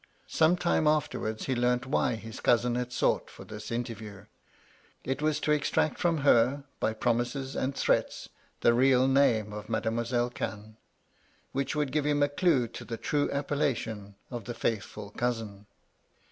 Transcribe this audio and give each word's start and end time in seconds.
Some 0.25 0.57
time 0.57 0.87
afterwards 0.87 1.45
he 1.45 1.53
learnt 1.53 1.85
why 1.85 2.15
bis 2.15 2.39
cousin 2.39 2.73
had 2.73 2.91
sought 2.91 3.29
for 3.29 3.43
this 3.45 3.69
interview. 3.69 4.25
It 5.03 5.21
was 5.21 5.39
to 5.41 5.51
MY 5.51 5.57
LADY 5.57 5.65
LUDLOW. 5.65 5.83
167 5.91 5.93
extrax^ 5.93 5.97
from 5.99 6.17
her, 6.57 6.63
by 6.79 6.93
promises 6.93 7.55
and 7.55 7.75
threats, 7.75 8.27
the 8.61 8.73
real 8.73 9.07
name 9.07 9.53
of 9.53 9.69
Mam'selle 9.69 10.31
Cannes, 10.33 10.77
which 11.51 11.75
would 11.75 11.91
give 11.91 12.07
him 12.07 12.23
a 12.23 12.29
clue 12.29 12.67
to 12.69 12.83
the 12.83 12.97
true 12.97 13.29
appellation 13.31 14.15
of 14.31 14.45
The 14.45 14.55
Faithful 14.55 15.11
Cousin. 15.11 15.67